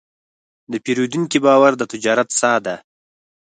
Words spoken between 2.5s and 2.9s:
ده.